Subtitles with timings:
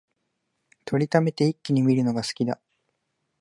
[0.87, 2.59] 録りためて一気に観るのが好きだ